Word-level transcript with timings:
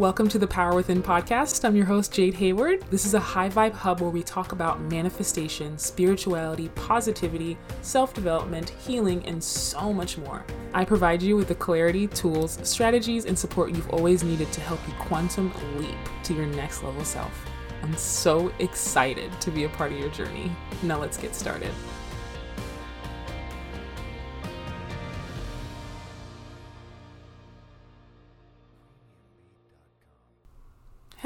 Welcome 0.00 0.30
to 0.30 0.38
the 0.38 0.46
Power 0.46 0.74
Within 0.74 1.02
podcast. 1.02 1.62
I'm 1.62 1.76
your 1.76 1.84
host, 1.84 2.10
Jade 2.10 2.32
Hayward. 2.36 2.80
This 2.90 3.04
is 3.04 3.12
a 3.12 3.20
high 3.20 3.50
vibe 3.50 3.74
hub 3.74 4.00
where 4.00 4.08
we 4.08 4.22
talk 4.22 4.52
about 4.52 4.80
manifestation, 4.80 5.76
spirituality, 5.76 6.70
positivity, 6.70 7.58
self 7.82 8.14
development, 8.14 8.70
healing, 8.70 9.22
and 9.26 9.44
so 9.44 9.92
much 9.92 10.16
more. 10.16 10.42
I 10.72 10.86
provide 10.86 11.20
you 11.20 11.36
with 11.36 11.48
the 11.48 11.54
clarity, 11.54 12.06
tools, 12.06 12.58
strategies, 12.62 13.26
and 13.26 13.38
support 13.38 13.72
you've 13.72 13.90
always 13.90 14.24
needed 14.24 14.50
to 14.52 14.62
help 14.62 14.80
you 14.88 14.94
quantum 14.94 15.52
leap 15.76 15.98
to 16.22 16.32
your 16.32 16.46
next 16.46 16.82
level 16.82 17.04
self. 17.04 17.44
I'm 17.82 17.94
so 17.94 18.50
excited 18.58 19.38
to 19.42 19.50
be 19.50 19.64
a 19.64 19.68
part 19.68 19.92
of 19.92 19.98
your 19.98 20.08
journey. 20.08 20.50
Now 20.82 20.98
let's 20.98 21.18
get 21.18 21.34
started. 21.34 21.72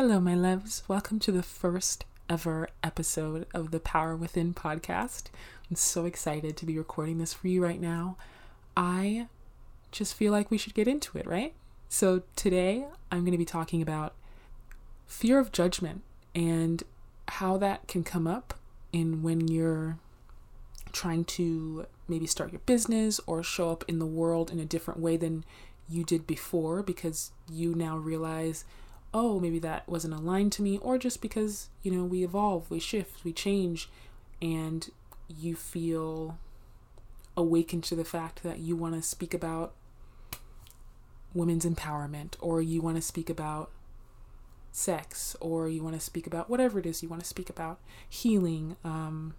Hello, 0.07 0.21
my 0.21 0.35
loves. 0.35 0.83
Welcome 0.87 1.19
to 1.21 1.33
the 1.33 1.43
first 1.43 2.05
ever 2.29 2.69
episode 2.83 3.47
of 3.55 3.71
the 3.71 3.81
Power 3.81 4.15
Within 4.15 4.53
podcast. 4.53 5.29
I'm 5.71 5.77
so 5.77 6.05
excited 6.05 6.59
to 6.59 6.67
be 6.67 6.77
recording 6.77 7.17
this 7.17 7.33
for 7.33 7.49
you 7.49 7.65
right 7.65 7.81
now. 7.81 8.19
I 8.77 9.29
just 9.93 10.13
feel 10.13 10.31
like 10.31 10.51
we 10.51 10.59
should 10.59 10.75
get 10.75 10.87
into 10.87 11.17
it, 11.17 11.27
right? 11.27 11.55
So, 11.89 12.21
today 12.37 12.85
I'm 13.11 13.21
going 13.21 13.33
to 13.33 13.39
be 13.39 13.47
talking 13.47 13.81
about 13.81 14.13
fear 15.07 15.39
of 15.39 15.53
judgment 15.53 16.03
and 16.35 16.83
how 17.27 17.57
that 17.57 17.89
can 17.89 18.05
come 18.05 18.27
up 18.27 18.53
in 18.93 19.23
when 19.23 19.49
you're 19.49 19.97
trying 20.93 21.25
to 21.25 21.87
maybe 22.09 22.27
start 22.27 22.53
your 22.53 22.61
business 22.67 23.23
or 23.27 23.43
show 23.43 23.71
up 23.71 23.87
in 23.89 24.01
the 24.01 24.05
world 24.05 24.51
in 24.51 24.61
a 24.61 24.67
different 24.67 25.01
way 25.01 25.17
than 25.17 25.47
you 25.89 26.05
did 26.05 26.27
before 26.27 26.83
because 26.83 27.33
you 27.51 27.75
now 27.75 27.97
realize 27.97 28.67
oh, 29.15 29.39
maybe 29.39 29.61
that 29.61 29.89
wasn't 29.89 30.13
aligned 30.13 30.51
to 30.53 30.63
me, 30.63 30.77
or 30.79 30.99
just 30.99 31.23
because, 31.23 31.69
you 31.83 31.93
know, 31.93 32.03
we 32.05 32.25
evolve, 32.25 32.69
we 32.69 32.81
shift, 32.81 33.25
we 33.25 33.33
change, 33.33 33.89
and 34.43 34.91
you 35.29 35.55
feel 35.55 36.37
awakened 37.37 37.85
to 37.85 37.95
the 37.95 38.05
fact 38.05 38.43
that 38.43 38.59
you 38.59 38.75
want 38.75 38.95
to 38.95 39.01
speak 39.01 39.33
about 39.33 39.73
women's 41.33 41.65
empowerment, 41.65 42.35
or 42.41 42.61
you 42.61 42.83
want 42.83 42.97
to 42.97 43.03
speak 43.03 43.31
about 43.31 43.71
sex, 44.73 45.37
or 45.41 45.69
you 45.69 45.83
want 45.83 45.95
to 45.95 46.01
speak 46.01 46.27
about 46.27 46.51
whatever 46.51 46.81
it 46.81 46.87
is 46.87 47.01
you 47.01 47.09
want 47.09 47.23
to 47.23 47.29
speak 47.29 47.49
about, 47.49 47.79
healing, 48.09 48.77
um, 48.85 49.35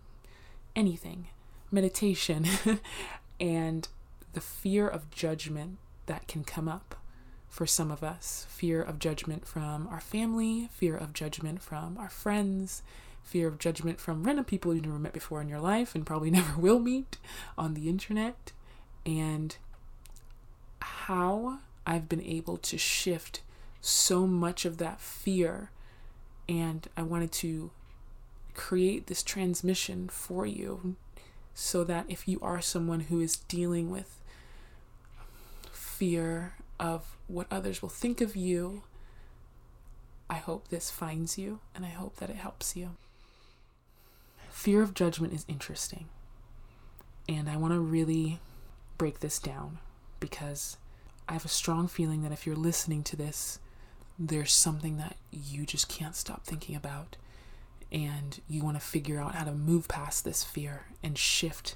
anything, 0.73 1.27
meditation, 1.69 2.45
and 3.41 3.89
the 4.31 4.41
fear 4.41 4.87
of 4.87 5.11
judgment 5.11 5.77
that 6.05 6.29
can 6.29 6.45
come 6.45 6.69
up 6.69 6.95
for 7.55 7.65
some 7.65 7.89
of 7.89 8.03
us 8.03 8.45
fear 8.49 8.81
of 8.81 8.99
judgment 8.99 9.47
from 9.47 9.87
our 9.87 10.01
family, 10.01 10.67
fear 10.73 10.97
of 10.97 11.13
judgment 11.13 11.61
from 11.61 11.97
our 11.97 12.09
friends, 12.09 12.83
fear 13.23 13.47
of 13.47 13.59
judgment 13.59 13.97
from 13.97 14.25
random 14.25 14.43
people 14.43 14.75
you've 14.75 14.85
never 14.85 14.99
met 14.99 15.13
before 15.13 15.39
in 15.39 15.47
your 15.47 15.61
life 15.61 15.95
and 15.95 16.05
probably 16.05 16.29
never 16.31 16.59
will 16.59 16.79
meet 16.79 17.17
on 17.57 17.73
the 17.73 17.87
internet, 17.87 18.51
and 19.05 19.55
how 20.81 21.59
I've 21.87 22.09
been 22.09 22.21
able 22.23 22.57
to 22.57 22.77
shift 22.77 23.39
so 23.79 24.27
much 24.27 24.65
of 24.65 24.77
that 24.79 24.99
fear. 24.99 25.71
And 26.49 26.85
I 26.97 27.03
wanted 27.03 27.31
to 27.31 27.71
create 28.53 29.07
this 29.07 29.23
transmission 29.23 30.09
for 30.09 30.45
you 30.45 30.97
so 31.53 31.85
that 31.85 32.05
if 32.09 32.27
you 32.27 32.37
are 32.41 32.59
someone 32.59 33.01
who 33.01 33.21
is 33.21 33.37
dealing 33.37 33.89
with 33.89 34.19
fear 35.71 36.55
of 36.79 37.17
what 37.27 37.47
others 37.51 37.81
will 37.81 37.89
think 37.89 38.21
of 38.21 38.35
you. 38.35 38.83
I 40.29 40.35
hope 40.35 40.67
this 40.67 40.89
finds 40.89 41.37
you 41.37 41.59
and 41.73 41.85
I 41.85 41.89
hope 41.89 42.17
that 42.17 42.29
it 42.29 42.37
helps 42.37 42.75
you. 42.75 42.91
Fear 44.49 44.81
of 44.81 44.93
judgment 44.93 45.33
is 45.33 45.45
interesting. 45.47 46.07
And 47.27 47.49
I 47.49 47.57
want 47.57 47.73
to 47.73 47.79
really 47.79 48.39
break 48.97 49.19
this 49.19 49.39
down 49.39 49.79
because 50.19 50.77
I 51.27 51.33
have 51.33 51.45
a 51.45 51.49
strong 51.49 51.87
feeling 51.87 52.23
that 52.23 52.31
if 52.31 52.45
you're 52.45 52.55
listening 52.55 53.03
to 53.03 53.15
this, 53.15 53.59
there's 54.17 54.53
something 54.53 54.97
that 54.97 55.17
you 55.31 55.65
just 55.65 55.89
can't 55.89 56.15
stop 56.15 56.45
thinking 56.45 56.75
about. 56.75 57.17
And 57.91 58.39
you 58.47 58.63
want 58.63 58.77
to 58.77 58.85
figure 58.85 59.19
out 59.19 59.35
how 59.35 59.43
to 59.45 59.51
move 59.51 59.87
past 59.87 60.23
this 60.23 60.43
fear 60.43 60.85
and 61.03 61.17
shift 61.17 61.75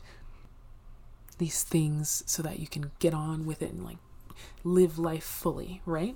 these 1.38 1.64
things 1.64 2.24
so 2.26 2.44
that 2.44 2.60
you 2.60 2.68
can 2.68 2.92
get 3.00 3.14
on 3.14 3.46
with 3.46 3.62
it 3.62 3.72
and 3.72 3.84
like 3.84 3.98
live 4.64 4.98
life 4.98 5.24
fully, 5.24 5.82
right? 5.86 6.16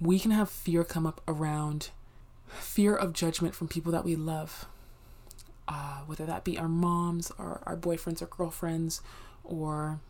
We 0.00 0.18
can 0.18 0.30
have 0.30 0.50
fear 0.50 0.84
come 0.84 1.06
up 1.06 1.20
around 1.28 1.90
fear 2.46 2.94
of 2.94 3.12
judgment 3.12 3.54
from 3.54 3.68
people 3.68 3.92
that 3.92 4.04
we 4.04 4.16
love, 4.16 4.66
uh, 5.68 6.00
whether 6.06 6.26
that 6.26 6.44
be 6.44 6.58
our 6.58 6.68
moms 6.68 7.30
or 7.38 7.62
our 7.66 7.76
boyfriends 7.76 8.22
or 8.22 8.26
girlfriends 8.26 9.02
or 9.44 10.00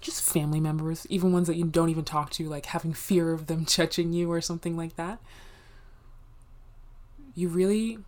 just 0.00 0.22
family 0.22 0.60
members, 0.60 1.06
even 1.10 1.32
ones 1.32 1.48
that 1.48 1.56
you 1.56 1.64
don't 1.64 1.88
even 1.88 2.04
talk 2.04 2.30
to, 2.30 2.48
like 2.48 2.66
having 2.66 2.92
fear 2.92 3.32
of 3.32 3.46
them 3.46 3.64
judging 3.66 4.12
you 4.12 4.30
or 4.30 4.40
something 4.40 4.76
like 4.76 4.96
that. 4.96 5.18
You 7.34 7.48
really 7.48 7.98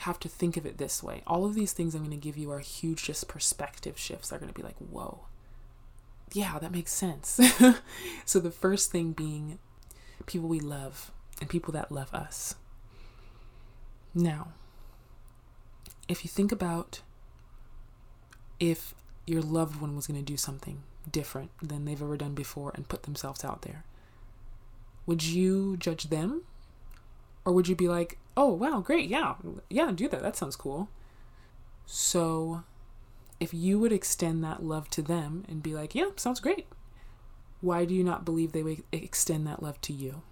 have 0.00 0.20
to 0.20 0.28
think 0.28 0.56
of 0.56 0.64
it 0.64 0.78
this 0.78 1.02
way. 1.02 1.22
All 1.26 1.44
of 1.44 1.54
these 1.54 1.72
things 1.72 1.94
I'm 1.94 2.04
going 2.04 2.10
to 2.10 2.16
give 2.16 2.36
you 2.36 2.50
are 2.52 2.60
huge 2.60 3.04
just 3.04 3.28
perspective 3.28 3.98
shifts. 3.98 4.28
They're 4.28 4.38
going 4.38 4.52
to 4.52 4.58
be 4.58 4.62
like, 4.62 4.76
whoa, 4.76 5.20
yeah, 6.38 6.56
that 6.60 6.70
makes 6.70 6.92
sense. 6.92 7.40
so 8.24 8.38
the 8.38 8.52
first 8.52 8.92
thing 8.92 9.10
being 9.10 9.58
people 10.26 10.48
we 10.48 10.60
love 10.60 11.10
and 11.40 11.50
people 11.50 11.72
that 11.72 11.90
love 11.90 12.14
us. 12.14 12.54
Now, 14.14 14.48
if 16.06 16.24
you 16.24 16.28
think 16.28 16.52
about 16.52 17.00
if 18.60 18.94
your 19.26 19.42
loved 19.42 19.80
one 19.80 19.96
was 19.96 20.06
going 20.06 20.18
to 20.18 20.24
do 20.24 20.36
something 20.36 20.82
different 21.10 21.50
than 21.60 21.84
they've 21.84 22.00
ever 22.00 22.16
done 22.16 22.34
before 22.34 22.70
and 22.76 22.88
put 22.88 23.02
themselves 23.02 23.44
out 23.44 23.62
there, 23.62 23.84
would 25.06 25.24
you 25.24 25.76
judge 25.76 26.04
them? 26.04 26.42
Or 27.44 27.52
would 27.52 27.66
you 27.66 27.74
be 27.74 27.88
like, 27.88 28.18
oh, 28.36 28.52
wow, 28.52 28.80
great, 28.80 29.08
yeah, 29.08 29.34
yeah, 29.68 29.90
do 29.92 30.06
that, 30.08 30.22
that 30.22 30.36
sounds 30.36 30.54
cool. 30.54 30.88
So 31.86 32.62
if 33.40 33.54
you 33.54 33.78
would 33.78 33.92
extend 33.92 34.42
that 34.44 34.62
love 34.62 34.88
to 34.90 35.02
them 35.02 35.44
and 35.48 35.62
be 35.62 35.74
like, 35.74 35.94
yeah, 35.94 36.10
sounds 36.16 36.40
great, 36.40 36.66
why 37.60 37.84
do 37.84 37.94
you 37.94 38.04
not 38.04 38.24
believe 38.24 38.52
they 38.52 38.62
would 38.62 38.82
extend 38.92 39.46
that 39.46 39.62
love 39.62 39.80
to 39.82 39.92
you? 39.92 40.22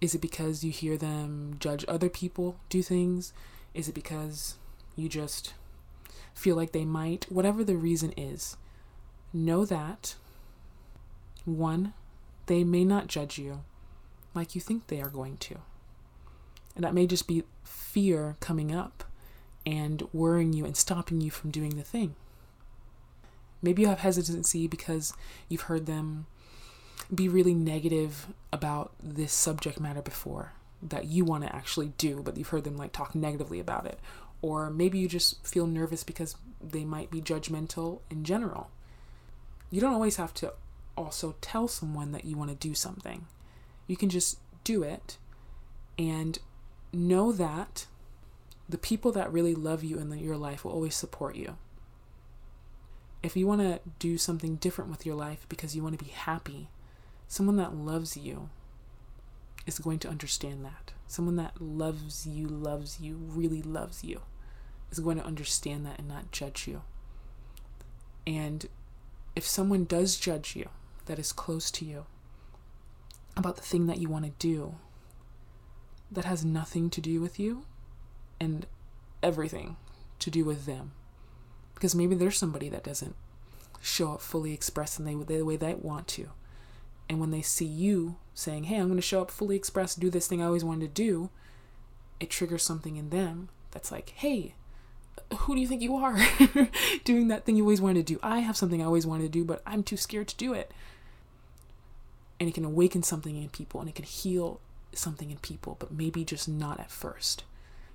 Is 0.00 0.14
it 0.14 0.20
because 0.20 0.64
you 0.64 0.72
hear 0.72 0.96
them 0.96 1.56
judge 1.60 1.84
other 1.86 2.08
people 2.08 2.56
do 2.68 2.82
things? 2.82 3.32
Is 3.74 3.88
it 3.88 3.94
because 3.94 4.56
you 4.96 5.08
just 5.08 5.54
feel 6.34 6.56
like 6.56 6.72
they 6.72 6.84
might? 6.84 7.26
Whatever 7.30 7.62
the 7.62 7.76
reason 7.76 8.12
is, 8.16 8.56
know 9.32 9.64
that 9.64 10.16
one, 11.44 11.94
they 12.46 12.64
may 12.64 12.84
not 12.84 13.06
judge 13.06 13.38
you 13.38 13.62
like 14.34 14.54
you 14.54 14.60
think 14.60 14.86
they 14.86 15.00
are 15.00 15.08
going 15.08 15.36
to. 15.36 15.56
And 16.74 16.84
that 16.84 16.94
may 16.94 17.06
just 17.06 17.28
be 17.28 17.44
fear 17.64 18.36
coming 18.40 18.74
up 18.74 19.04
and 19.64 20.02
worrying 20.12 20.52
you 20.52 20.64
and 20.64 20.76
stopping 20.76 21.20
you 21.20 21.30
from 21.30 21.50
doing 21.50 21.76
the 21.76 21.82
thing. 21.82 22.14
Maybe 23.60 23.82
you 23.82 23.88
have 23.88 24.00
hesitancy 24.00 24.66
because 24.66 25.14
you've 25.48 25.62
heard 25.62 25.86
them 25.86 26.26
be 27.14 27.28
really 27.28 27.54
negative 27.54 28.26
about 28.52 28.92
this 29.02 29.32
subject 29.32 29.78
matter 29.78 30.02
before 30.02 30.52
that 30.82 31.06
you 31.06 31.24
want 31.24 31.44
to 31.44 31.54
actually 31.54 31.92
do, 31.96 32.22
but 32.22 32.36
you've 32.36 32.48
heard 32.48 32.64
them 32.64 32.76
like 32.76 32.92
talk 32.92 33.14
negatively 33.14 33.60
about 33.60 33.86
it. 33.86 34.00
Or 34.40 34.70
maybe 34.70 34.98
you 34.98 35.08
just 35.08 35.46
feel 35.46 35.66
nervous 35.66 36.02
because 36.02 36.36
they 36.60 36.84
might 36.84 37.10
be 37.10 37.20
judgmental 37.20 38.00
in 38.10 38.24
general. 38.24 38.70
You 39.70 39.80
don't 39.80 39.94
always 39.94 40.16
have 40.16 40.34
to 40.34 40.54
also 40.96 41.36
tell 41.40 41.68
someone 41.68 42.10
that 42.12 42.24
you 42.24 42.36
want 42.36 42.50
to 42.50 42.56
do 42.56 42.74
something. 42.74 43.26
You 43.86 43.96
can 43.96 44.08
just 44.08 44.38
do 44.64 44.82
it 44.82 45.16
and 45.98 46.38
know 46.92 47.30
that 47.32 47.86
the 48.68 48.78
people 48.78 49.12
that 49.12 49.32
really 49.32 49.54
love 49.54 49.84
you 49.84 49.98
in 49.98 50.10
your 50.18 50.36
life 50.36 50.64
will 50.64 50.72
always 50.72 50.94
support 50.94 51.36
you. 51.36 51.56
If 53.22 53.36
you 53.36 53.46
want 53.46 53.60
to 53.60 53.80
do 53.98 54.18
something 54.18 54.56
different 54.56 54.90
with 54.90 55.06
your 55.06 55.14
life 55.14 55.46
because 55.48 55.76
you 55.76 55.82
want 55.82 55.98
to 55.98 56.04
be 56.04 56.10
happy, 56.10 56.68
someone 57.28 57.56
that 57.56 57.74
loves 57.74 58.16
you 58.16 58.50
is 59.66 59.78
going 59.78 59.98
to 60.00 60.08
understand 60.08 60.64
that. 60.64 60.92
Someone 61.06 61.36
that 61.36 61.60
loves 61.60 62.26
you, 62.26 62.48
loves 62.48 63.00
you, 63.00 63.16
really 63.16 63.62
loves 63.62 64.02
you, 64.02 64.22
is 64.90 64.98
going 64.98 65.18
to 65.18 65.24
understand 65.24 65.86
that 65.86 65.98
and 65.98 66.08
not 66.08 66.32
judge 66.32 66.66
you. 66.66 66.82
And 68.26 68.66
if 69.36 69.46
someone 69.46 69.84
does 69.84 70.16
judge 70.16 70.56
you, 70.56 70.68
that 71.06 71.18
is 71.18 71.32
close 71.32 71.70
to 71.72 71.84
you, 71.84 72.06
about 73.36 73.56
the 73.56 73.62
thing 73.62 73.86
that 73.86 73.98
you 73.98 74.08
want 74.08 74.24
to 74.24 74.32
do, 74.38 74.76
that 76.10 76.24
has 76.24 76.44
nothing 76.44 76.90
to 76.90 77.00
do 77.00 77.20
with 77.20 77.38
you, 77.38 77.64
and 78.42 78.66
everything 79.22 79.76
to 80.18 80.30
do 80.30 80.44
with 80.44 80.66
them. 80.66 80.92
Because 81.74 81.94
maybe 81.94 82.14
there's 82.14 82.36
somebody 82.36 82.68
that 82.68 82.84
doesn't 82.84 83.14
show 83.80 84.12
up 84.12 84.20
fully 84.20 84.52
expressed 84.52 84.98
in 84.98 85.04
the, 85.04 85.24
the 85.24 85.42
way 85.42 85.56
they 85.56 85.74
want 85.74 86.08
to. 86.08 86.30
And 87.08 87.20
when 87.20 87.30
they 87.30 87.42
see 87.42 87.66
you 87.66 88.16
saying, 88.34 88.64
hey, 88.64 88.76
I'm 88.76 88.86
going 88.86 88.96
to 88.96 89.02
show 89.02 89.22
up 89.22 89.30
fully 89.30 89.56
expressed, 89.56 90.00
do 90.00 90.10
this 90.10 90.26
thing 90.26 90.42
I 90.42 90.46
always 90.46 90.64
wanted 90.64 90.94
to 90.94 91.02
do, 91.02 91.30
it 92.20 92.30
triggers 92.30 92.62
something 92.62 92.96
in 92.96 93.10
them 93.10 93.48
that's 93.70 93.92
like, 93.92 94.10
hey, 94.16 94.54
who 95.38 95.54
do 95.54 95.60
you 95.60 95.66
think 95.66 95.82
you 95.82 95.96
are 95.96 96.18
doing 97.04 97.28
that 97.28 97.44
thing 97.44 97.56
you 97.56 97.62
always 97.62 97.80
wanted 97.80 98.06
to 98.06 98.14
do? 98.14 98.20
I 98.22 98.40
have 98.40 98.56
something 98.56 98.82
I 98.82 98.86
always 98.86 99.06
wanted 99.06 99.24
to 99.24 99.28
do, 99.28 99.44
but 99.44 99.62
I'm 99.66 99.82
too 99.82 99.96
scared 99.96 100.28
to 100.28 100.36
do 100.36 100.52
it. 100.52 100.70
And 102.40 102.48
it 102.48 102.54
can 102.54 102.64
awaken 102.64 103.02
something 103.02 103.40
in 103.40 103.48
people 103.50 103.80
and 103.80 103.88
it 103.88 103.94
can 103.94 104.04
heal 104.04 104.60
something 104.94 105.30
in 105.30 105.38
people, 105.38 105.76
but 105.78 105.92
maybe 105.92 106.24
just 106.24 106.48
not 106.48 106.80
at 106.80 106.90
first. 106.90 107.44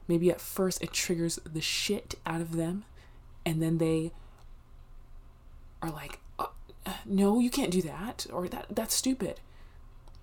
Maybe 0.08 0.30
at 0.32 0.42
first 0.42 0.82
it 0.82 0.94
triggers 0.94 1.40
the 1.46 1.62
shit 1.62 2.16
out 2.26 2.42
of 2.42 2.56
them, 2.56 2.86
and 3.46 3.62
then 3.62 3.78
they 3.78 4.12
are 5.82 5.92
like, 5.92 6.20
oh, 6.40 6.52
"No, 7.06 7.40
you 7.40 7.50
can't 7.50 7.72
do 7.72 7.82
that," 7.82 8.26
or 8.32 8.48
"That 8.48 8.68
that's 8.70 8.96
stupid." 8.96 9.42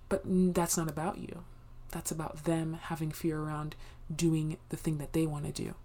But 0.09 0.21
that's 0.25 0.77
not 0.77 0.89
about 0.89 1.17
you. 1.17 1.43
That's 1.91 2.11
about 2.11 2.43
them 2.43 2.77
having 2.83 3.11
fear 3.11 3.39
around 3.39 3.75
doing 4.13 4.57
the 4.69 4.77
thing 4.77 4.97
that 4.97 5.13
they 5.13 5.25
want 5.25 5.45
to 5.45 5.51
do. 5.51 5.75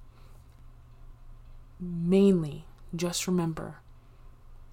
Mainly, 1.79 2.67
just 2.95 3.27
remember 3.27 3.77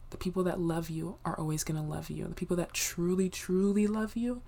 the 0.09 0.17
people 0.17 0.43
that 0.43 0.59
love 0.59 0.89
you 0.89 1.17
are 1.25 1.37
always 1.37 1.63
going 1.63 1.81
to 1.81 1.87
love 1.87 2.09
you. 2.09 2.27
The 2.27 2.35
people 2.35 2.57
that 2.57 2.73
truly, 2.73 3.29
truly 3.29 3.87
love 3.87 4.15
you 4.15 4.41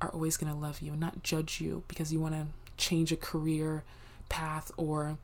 are 0.00 0.10
always 0.10 0.36
going 0.36 0.52
to 0.52 0.58
love 0.58 0.80
you, 0.80 0.96
not 0.96 1.22
judge 1.22 1.60
you 1.60 1.84
because 1.88 2.12
you 2.12 2.20
want 2.20 2.34
to 2.34 2.46
change 2.76 3.12
a 3.12 3.16
career 3.16 3.84
path 4.32 4.72
or 4.78 5.18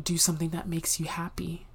do 0.00 0.16
something 0.16 0.50
that 0.50 0.68
makes 0.68 1.00
you 1.00 1.06
happy, 1.06 1.66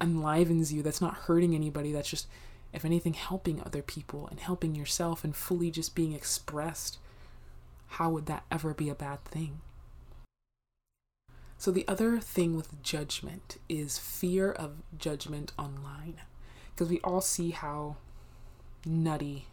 enlivens 0.00 0.72
you, 0.72 0.82
that's 0.82 1.00
not 1.00 1.14
hurting 1.14 1.54
anybody, 1.54 1.92
that's 1.92 2.10
just, 2.10 2.26
if 2.72 2.84
anything, 2.84 3.14
helping 3.14 3.62
other 3.62 3.80
people 3.80 4.26
and 4.26 4.40
helping 4.40 4.74
yourself 4.74 5.22
and 5.22 5.36
fully 5.36 5.70
just 5.70 5.94
being 5.94 6.12
expressed. 6.12 6.98
How 7.94 8.10
would 8.10 8.26
that 8.26 8.44
ever 8.50 8.74
be 8.74 8.88
a 8.88 8.94
bad 8.94 9.24
thing? 9.24 9.60
So, 11.56 11.70
the 11.70 11.86
other 11.86 12.18
thing 12.18 12.56
with 12.56 12.82
judgment 12.82 13.58
is 13.68 13.98
fear 13.98 14.50
of 14.50 14.82
judgment 14.96 15.52
online. 15.58 16.20
Because 16.74 16.88
we 16.88 17.00
all 17.00 17.20
see 17.20 17.50
how 17.50 17.96
nutty 18.86 19.46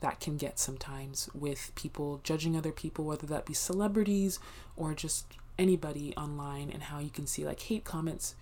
that 0.00 0.20
can 0.20 0.36
get 0.36 0.58
sometimes 0.58 1.28
with 1.34 1.72
people 1.74 2.20
judging 2.24 2.56
other 2.56 2.72
people, 2.72 3.04
whether 3.04 3.26
that 3.26 3.46
be 3.46 3.54
celebrities 3.54 4.38
or 4.76 4.94
just 4.94 5.26
anybody 5.58 6.14
online, 6.16 6.70
and 6.70 6.84
how 6.84 6.98
you 6.98 7.10
can 7.10 7.26
see 7.26 7.44
like 7.44 7.60
hate 7.60 7.84
comments 7.84 8.34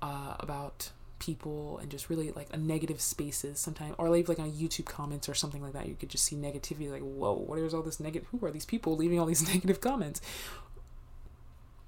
uh, 0.00 0.36
about 0.38 0.90
people 1.18 1.78
and 1.78 1.90
just 1.90 2.10
really 2.10 2.30
like 2.32 2.48
a 2.52 2.56
negative 2.56 3.00
spaces 3.00 3.58
sometimes 3.58 3.94
or 3.96 4.10
leave 4.10 4.28
like 4.28 4.38
on 4.38 4.52
youtube 4.52 4.84
comments 4.84 5.30
or 5.30 5.34
something 5.34 5.62
like 5.62 5.72
that. 5.72 5.88
You 5.88 5.94
could 5.94 6.10
just 6.10 6.24
see 6.24 6.36
negativity 6.36 6.90
like 6.90 7.00
whoa 7.00 7.32
what 7.32 7.58
is 7.58 7.72
all 7.72 7.82
this 7.82 8.00
negative 8.00 8.28
who 8.30 8.44
are 8.44 8.50
these 8.50 8.66
people 8.66 8.96
leaving 8.96 9.18
all 9.18 9.26
these 9.26 9.46
negative 9.54 9.80
comments? 9.80 10.20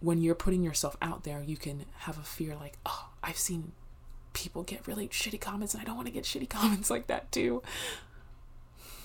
When 0.01 0.23
you're 0.23 0.35
putting 0.35 0.63
yourself 0.63 0.97
out 1.03 1.25
there 1.25 1.43
you 1.43 1.57
can 1.57 1.85
have 1.99 2.19
a 2.19 2.23
fear 2.23 2.55
like 2.55 2.79
oh 2.87 3.11
i've 3.23 3.37
seen 3.37 3.73
people 4.33 4.63
get 4.63 4.87
really 4.87 5.09
shitty 5.09 5.41
comments 5.41 5.75
and 5.75 5.83
i 5.83 5.85
don't 5.85 5.97
want 5.97 6.07
to 6.07 6.13
get 6.13 6.25
shitty 6.25 6.49
comments 6.59 6.89
like 6.89 7.09
that 7.09 7.31
too 7.33 7.63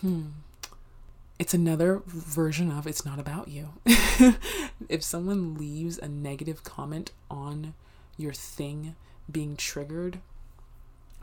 hmm, 0.04 0.24
it's 1.40 1.54
another 1.54 2.02
version 2.06 2.70
of 2.70 2.86
it's 2.86 3.06
not 3.06 3.20
about 3.20 3.48
you. 3.48 3.70
if 4.90 5.02
someone 5.02 5.56
leaves 5.56 5.98
a 5.98 6.10
negative 6.10 6.64
comment 6.64 7.12
on 7.32 7.74
your 8.18 8.34
thing 8.34 8.96
being 9.32 9.56
triggered 9.56 10.20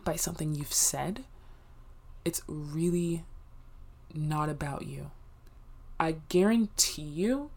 by 0.02 0.16
something 0.16 0.54
you've 0.54 0.72
said, 0.72 1.24
it's 2.24 2.40
really 2.48 3.24
not 4.14 4.48
about 4.48 4.86
you. 4.86 5.10
I 5.98 6.16
guarantee 6.30 7.02
you, 7.02 7.50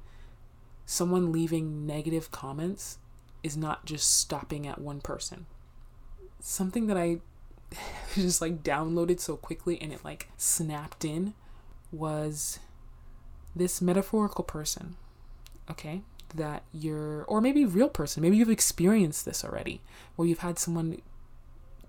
someone 0.86 1.32
leaving 1.32 1.88
negative 1.88 2.32
comments 2.32 2.98
is 3.44 3.56
not 3.56 3.86
just 3.86 4.14
stopping 4.20 4.68
at 4.68 4.82
one 4.82 5.00
person. 5.00 5.46
Something 6.42 6.88
that 6.88 6.98
I 6.98 7.20
just 8.16 8.42
like 8.42 8.64
downloaded 8.64 9.20
so 9.20 9.36
quickly 9.36 9.82
and 9.82 9.92
it 9.92 10.04
like 10.04 10.30
snapped 10.38 11.06
in 11.06 11.34
was 11.92 12.60
this 13.56 13.82
metaphorical 13.82 14.44
person, 14.44 14.96
okay? 15.70 16.02
That 16.36 16.64
you're, 16.74 17.24
or 17.26 17.42
maybe 17.42 17.66
real 17.66 17.90
person, 17.90 18.22
maybe 18.22 18.38
you've 18.38 18.50
experienced 18.50 19.26
this 19.26 19.44
already, 19.44 19.82
where 20.16 20.28
you've 20.28 20.40
had 20.40 20.58
someone 20.58 21.02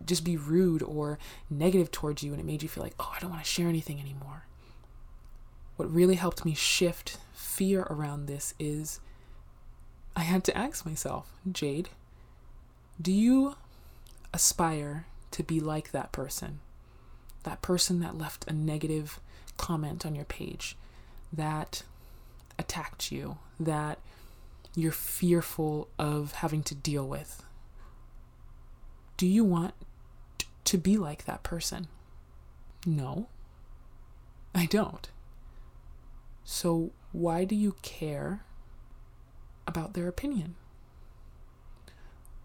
just 0.05 0.25
be 0.25 0.37
rude 0.37 0.83
or 0.83 1.19
negative 1.49 1.91
towards 1.91 2.23
you 2.23 2.33
and 2.33 2.41
it 2.41 2.45
made 2.45 2.63
you 2.63 2.69
feel 2.69 2.83
like, 2.83 2.95
oh, 2.99 3.13
I 3.17 3.21
don't 3.21 3.31
want 3.31 3.43
to 3.43 3.51
share 3.51 3.69
anything 3.69 4.01
anymore. 4.01 4.45
What 5.77 5.93
really 5.93 6.17
helped 6.17 6.45
me 6.45 6.55
shift 6.55 7.19
fear 7.33 7.83
around 7.91 8.27
this 8.27 8.55
is 8.59 9.01
I 10.15 10.21
had 10.21 10.45
to 10.45 10.57
ask 10.57 10.87
myself, 10.87 11.33
Jade, 11.51 11.89
do 13.01 13.11
you 13.11 13.57
aspire 14.33 15.07
to 15.35 15.43
be 15.43 15.59
like 15.59 15.91
that 15.91 16.13
person. 16.13 16.61
That 17.43 17.61
person 17.61 17.99
that 17.99 18.17
left 18.17 18.45
a 18.47 18.53
negative 18.53 19.19
comment 19.57 20.07
on 20.07 20.15
your 20.15 20.25
page, 20.25 20.77
that 21.33 21.83
attacked 22.57 23.11
you, 23.11 23.39
that 23.59 23.99
you're 24.77 24.93
fearful 24.93 25.89
of 25.99 26.35
having 26.35 26.63
to 26.63 26.75
deal 26.77 27.09
with. 27.09 27.43
Do 29.17 29.27
you 29.27 29.43
want 29.43 29.75
to 30.67 30.79
be 30.79 30.97
like 30.97 31.25
that 31.25 31.43
person? 31.43 31.89
No, 32.87 33.27
I 34.55 34.67
don't. 34.67 35.09
So, 36.45 36.93
why 37.11 37.43
do 37.45 37.57
you 37.57 37.75
care 37.83 38.45
about 39.67 39.95
their 39.95 40.07
opinion? 40.07 40.55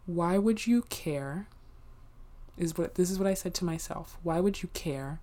Why 0.08 0.40
would 0.40 0.66
you 0.66 0.82
care 0.90 1.46
is 2.60 2.78
what 2.78 2.96
this 2.96 3.10
is 3.10 3.18
what 3.18 3.28
I 3.28 3.34
said 3.34 3.54
to 3.56 3.66
myself. 3.66 4.18
Why 4.22 4.40
would 4.40 4.62
you 4.62 4.70
care 4.74 5.20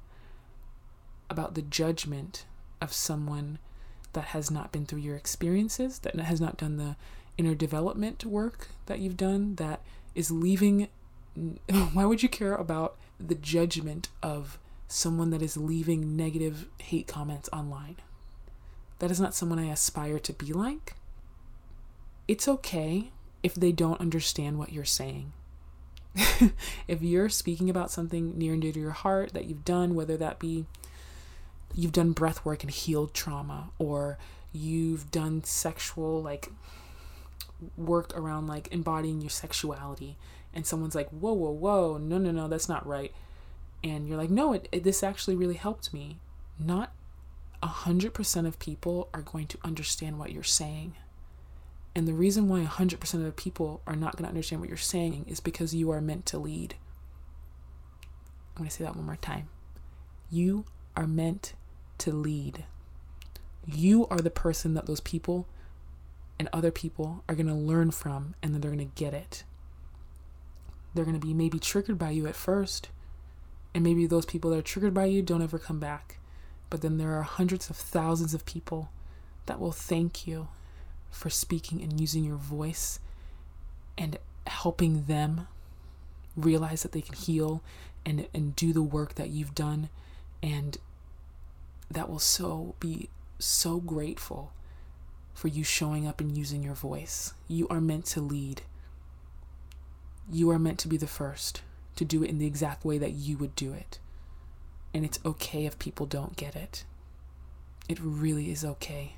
about 1.30 1.54
the 1.54 1.62
judgment 1.62 2.44
of 2.80 2.92
someone 2.92 3.58
that 4.12 4.26
has 4.26 4.50
not 4.50 4.72
been 4.72 4.86
through 4.86 5.00
your 5.00 5.16
experiences, 5.16 6.00
that 6.00 6.16
has 6.16 6.40
not 6.40 6.56
done 6.56 6.76
the 6.76 6.96
inner 7.36 7.54
development 7.54 8.24
work 8.24 8.68
that 8.86 8.98
you've 8.98 9.16
done, 9.16 9.56
that 9.56 9.80
is 10.14 10.30
leaving 10.30 10.88
why 11.92 12.04
would 12.04 12.22
you 12.22 12.28
care 12.28 12.54
about 12.54 12.96
the 13.20 13.34
judgment 13.34 14.08
of 14.22 14.58
someone 14.88 15.30
that 15.30 15.42
is 15.42 15.56
leaving 15.56 16.16
negative 16.16 16.66
hate 16.78 17.06
comments 17.06 17.48
online? 17.52 17.96
That 18.98 19.10
is 19.10 19.20
not 19.20 19.34
someone 19.34 19.58
I 19.58 19.70
aspire 19.70 20.18
to 20.20 20.32
be 20.32 20.52
like. 20.52 20.94
It's 22.26 22.48
okay 22.48 23.10
if 23.42 23.54
they 23.54 23.70
don't 23.70 24.00
understand 24.00 24.58
what 24.58 24.72
you're 24.72 24.84
saying. 24.84 25.32
if 26.88 27.02
you're 27.02 27.28
speaking 27.28 27.68
about 27.68 27.90
something 27.90 28.36
near 28.38 28.52
and 28.52 28.62
dear 28.62 28.72
to 28.72 28.80
your 28.80 28.90
heart 28.90 29.32
that 29.34 29.46
you've 29.46 29.64
done, 29.64 29.94
whether 29.94 30.16
that 30.16 30.38
be 30.38 30.66
you've 31.74 31.92
done 31.92 32.12
breath 32.12 32.44
work 32.44 32.62
and 32.62 32.70
healed 32.70 33.12
trauma, 33.12 33.70
or 33.78 34.18
you've 34.52 35.10
done 35.10 35.44
sexual 35.44 36.22
like 36.22 36.50
work 37.76 38.16
around 38.16 38.46
like 38.46 38.68
embodying 38.72 39.20
your 39.20 39.30
sexuality, 39.30 40.16
and 40.54 40.66
someone's 40.66 40.94
like, 40.94 41.08
whoa, 41.10 41.32
whoa, 41.32 41.50
whoa, 41.50 41.98
no, 41.98 42.18
no, 42.18 42.30
no, 42.30 42.48
that's 42.48 42.68
not 42.68 42.86
right. 42.86 43.12
And 43.84 44.08
you're 44.08 44.16
like, 44.16 44.30
no, 44.30 44.52
it, 44.54 44.68
it 44.72 44.84
this 44.84 45.02
actually 45.02 45.36
really 45.36 45.54
helped 45.54 45.92
me. 45.92 46.18
Not 46.58 46.92
a 47.62 47.66
hundred 47.66 48.14
percent 48.14 48.46
of 48.46 48.58
people 48.58 49.08
are 49.12 49.22
going 49.22 49.46
to 49.48 49.58
understand 49.64 50.18
what 50.18 50.32
you're 50.32 50.42
saying 50.42 50.94
and 51.96 52.06
the 52.06 52.12
reason 52.12 52.46
why 52.46 52.62
100% 52.62 53.14
of 53.14 53.22
the 53.22 53.32
people 53.32 53.80
are 53.86 53.96
not 53.96 54.16
going 54.16 54.24
to 54.24 54.28
understand 54.28 54.60
what 54.60 54.68
you're 54.68 54.76
saying 54.76 55.24
is 55.26 55.40
because 55.40 55.74
you 55.74 55.90
are 55.90 56.02
meant 56.02 56.26
to 56.26 56.36
lead. 56.36 56.74
I'm 58.54 58.64
going 58.64 58.68
to 58.68 58.76
say 58.76 58.84
that 58.84 58.94
one 58.94 59.06
more 59.06 59.16
time. 59.16 59.48
You 60.30 60.66
are 60.94 61.06
meant 61.06 61.54
to 61.96 62.12
lead. 62.12 62.64
You 63.64 64.06
are 64.08 64.18
the 64.18 64.28
person 64.28 64.74
that 64.74 64.84
those 64.84 65.00
people 65.00 65.48
and 66.38 66.50
other 66.52 66.70
people 66.70 67.24
are 67.30 67.34
going 67.34 67.46
to 67.46 67.54
learn 67.54 67.90
from, 67.92 68.34
and 68.42 68.52
then 68.52 68.60
they're 68.60 68.72
going 68.72 68.90
to 68.90 68.94
get 68.94 69.14
it. 69.14 69.44
They're 70.92 71.06
going 71.06 71.18
to 71.18 71.26
be 71.26 71.32
maybe 71.32 71.58
triggered 71.58 71.98
by 71.98 72.10
you 72.10 72.26
at 72.26 72.36
first, 72.36 72.90
and 73.74 73.82
maybe 73.82 74.06
those 74.06 74.26
people 74.26 74.50
that 74.50 74.58
are 74.58 74.62
triggered 74.62 74.92
by 74.92 75.06
you 75.06 75.22
don't 75.22 75.40
ever 75.40 75.58
come 75.58 75.80
back. 75.80 76.18
But 76.68 76.82
then 76.82 76.98
there 76.98 77.14
are 77.14 77.22
hundreds 77.22 77.70
of 77.70 77.76
thousands 77.76 78.34
of 78.34 78.44
people 78.44 78.90
that 79.46 79.58
will 79.58 79.72
thank 79.72 80.26
you 80.26 80.48
for 81.16 81.30
speaking 81.30 81.82
and 81.82 82.00
using 82.00 82.24
your 82.24 82.36
voice 82.36 82.98
and 83.96 84.18
helping 84.46 85.04
them 85.04 85.48
realize 86.36 86.82
that 86.82 86.92
they 86.92 87.00
can 87.00 87.14
heal 87.14 87.62
and 88.04 88.26
and 88.34 88.54
do 88.54 88.72
the 88.72 88.82
work 88.82 89.14
that 89.14 89.30
you've 89.30 89.54
done 89.54 89.88
and 90.42 90.78
that 91.90 92.08
will 92.08 92.18
so 92.18 92.74
be 92.78 93.08
so 93.38 93.80
grateful 93.80 94.52
for 95.34 95.48
you 95.48 95.62
showing 95.62 96.06
up 96.06 96.20
and 96.20 96.36
using 96.36 96.62
your 96.62 96.74
voice. 96.74 97.34
You 97.46 97.68
are 97.68 97.80
meant 97.80 98.06
to 98.06 98.20
lead. 98.20 98.62
You 100.30 100.50
are 100.50 100.58
meant 100.58 100.78
to 100.80 100.88
be 100.88 100.96
the 100.96 101.06
first 101.06 101.62
to 101.96 102.04
do 102.04 102.22
it 102.22 102.30
in 102.30 102.38
the 102.38 102.46
exact 102.46 102.84
way 102.84 102.98
that 102.98 103.12
you 103.12 103.36
would 103.36 103.54
do 103.54 103.72
it. 103.72 103.98
And 104.94 105.04
it's 105.04 105.20
okay 105.24 105.66
if 105.66 105.78
people 105.78 106.06
don't 106.06 106.36
get 106.36 106.56
it. 106.56 106.84
It 107.88 107.98
really 108.00 108.50
is 108.50 108.64
okay. 108.64 109.16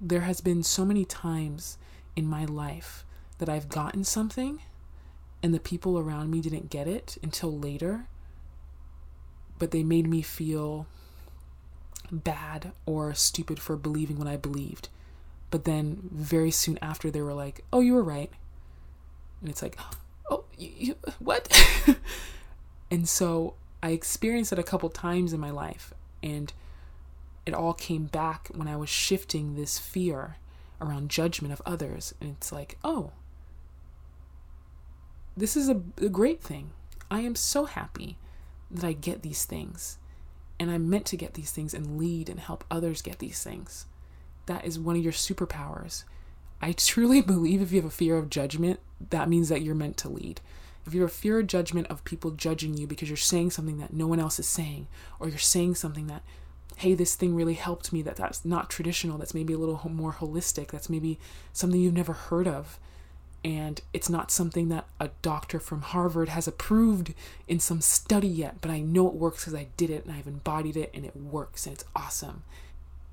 There 0.00 0.22
has 0.22 0.40
been 0.40 0.62
so 0.62 0.84
many 0.84 1.04
times 1.04 1.78
in 2.16 2.26
my 2.26 2.44
life 2.44 3.04
that 3.38 3.48
I've 3.48 3.68
gotten 3.68 4.04
something 4.04 4.60
and 5.42 5.52
the 5.52 5.60
people 5.60 5.98
around 5.98 6.30
me 6.30 6.40
didn't 6.40 6.70
get 6.70 6.88
it 6.88 7.18
until 7.22 7.56
later, 7.56 8.06
but 9.58 9.72
they 9.72 9.82
made 9.82 10.06
me 10.06 10.22
feel 10.22 10.86
bad 12.10 12.72
or 12.86 13.12
stupid 13.14 13.60
for 13.60 13.76
believing 13.76 14.18
what 14.18 14.26
I 14.26 14.36
believed. 14.36 14.88
But 15.50 15.64
then 15.64 16.08
very 16.10 16.50
soon 16.50 16.78
after, 16.80 17.10
they 17.10 17.20
were 17.20 17.34
like, 17.34 17.62
oh, 17.72 17.80
you 17.80 17.92
were 17.92 18.02
right. 18.02 18.30
And 19.40 19.50
it's 19.50 19.62
like, 19.62 19.76
oh, 20.30 20.44
you, 20.56 20.70
you 20.76 20.96
what? 21.18 21.48
and 22.90 23.08
so 23.08 23.54
I 23.82 23.90
experienced 23.90 24.52
it 24.52 24.58
a 24.58 24.62
couple 24.62 24.88
times 24.88 25.32
in 25.34 25.40
my 25.40 25.50
life. 25.50 25.92
And 26.22 26.52
it 27.46 27.54
all 27.54 27.74
came 27.74 28.04
back 28.06 28.48
when 28.54 28.68
I 28.68 28.76
was 28.76 28.88
shifting 28.88 29.54
this 29.54 29.78
fear 29.78 30.36
around 30.80 31.10
judgment 31.10 31.52
of 31.52 31.62
others. 31.66 32.14
And 32.20 32.30
it's 32.30 32.52
like, 32.52 32.78
oh, 32.84 33.12
this 35.36 35.56
is 35.56 35.68
a, 35.68 35.80
a 36.00 36.08
great 36.08 36.42
thing. 36.42 36.70
I 37.10 37.20
am 37.20 37.34
so 37.34 37.64
happy 37.66 38.16
that 38.70 38.84
I 38.84 38.92
get 38.92 39.22
these 39.22 39.44
things. 39.44 39.98
And 40.58 40.70
I'm 40.70 40.88
meant 40.88 41.06
to 41.06 41.16
get 41.16 41.34
these 41.34 41.50
things 41.50 41.74
and 41.74 41.98
lead 41.98 42.28
and 42.28 42.40
help 42.40 42.64
others 42.70 43.02
get 43.02 43.18
these 43.18 43.42
things. 43.42 43.86
That 44.46 44.64
is 44.64 44.78
one 44.78 44.96
of 44.96 45.02
your 45.02 45.12
superpowers. 45.12 46.04
I 46.62 46.72
truly 46.72 47.20
believe 47.22 47.60
if 47.60 47.72
you 47.72 47.80
have 47.80 47.90
a 47.90 47.94
fear 47.94 48.16
of 48.16 48.30
judgment, 48.30 48.80
that 49.10 49.28
means 49.28 49.48
that 49.48 49.62
you're 49.62 49.74
meant 49.74 49.96
to 49.98 50.08
lead. 50.08 50.40
If 50.86 50.94
you 50.94 51.00
have 51.00 51.10
a 51.10 51.14
fear 51.14 51.40
of 51.40 51.46
judgment 51.46 51.86
of 51.88 52.04
people 52.04 52.30
judging 52.30 52.76
you 52.76 52.86
because 52.86 53.08
you're 53.08 53.16
saying 53.16 53.50
something 53.50 53.78
that 53.78 53.92
no 53.92 54.06
one 54.06 54.20
else 54.20 54.38
is 54.38 54.46
saying, 54.46 54.86
or 55.18 55.28
you're 55.28 55.38
saying 55.38 55.76
something 55.76 56.06
that, 56.08 56.22
hey, 56.76 56.94
this 56.94 57.14
thing 57.14 57.34
really 57.34 57.54
helped 57.54 57.92
me, 57.92 58.02
that 58.02 58.16
that's 58.16 58.44
not 58.44 58.70
traditional, 58.70 59.18
that's 59.18 59.34
maybe 59.34 59.52
a 59.52 59.58
little 59.58 59.80
more 59.88 60.12
holistic, 60.12 60.70
that's 60.70 60.90
maybe 60.90 61.18
something 61.52 61.80
you've 61.80 61.94
never 61.94 62.12
heard 62.12 62.48
of, 62.48 62.78
and 63.44 63.82
it's 63.92 64.08
not 64.08 64.30
something 64.30 64.70
that 64.70 64.86
a 64.98 65.10
doctor 65.20 65.60
from 65.60 65.82
Harvard 65.82 66.30
has 66.30 66.48
approved 66.48 67.12
in 67.46 67.60
some 67.60 67.82
study 67.82 68.26
yet, 68.26 68.56
but 68.62 68.70
I 68.70 68.80
know 68.80 69.06
it 69.06 69.14
works 69.14 69.44
because 69.44 69.54
I 69.54 69.68
did 69.76 69.90
it 69.90 70.06
and 70.06 70.14
I've 70.14 70.26
embodied 70.26 70.78
it 70.78 70.90
and 70.94 71.04
it 71.04 71.14
works 71.14 71.66
and 71.66 71.74
it's 71.74 71.84
awesome. 71.94 72.42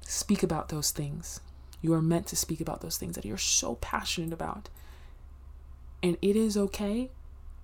Speak 0.02 0.42
about 0.42 0.70
those 0.70 0.92
things. 0.92 1.42
You 1.82 1.94
are 1.94 2.02
meant 2.02 2.28
to 2.28 2.38
speak 2.38 2.62
about 2.62 2.80
those 2.80 2.98
things 2.98 3.16
that 3.16 3.26
you're 3.26 3.38
so 3.38 3.76
passionate 3.76 4.32
about. 4.32 4.70
And 6.02 6.18
it 6.22 6.38
is 6.38 6.56
okay 6.56 7.10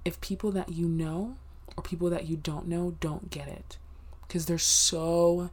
if 0.03 0.19
people 0.19 0.51
that 0.51 0.69
you 0.69 0.87
know 0.87 1.37
or 1.77 1.83
people 1.83 2.09
that 2.09 2.27
you 2.27 2.35
don't 2.35 2.67
know 2.67 2.97
don't 2.99 3.29
get 3.29 3.47
it. 3.47 3.77
Because 4.27 4.45
there's 4.45 4.63
so 4.63 5.51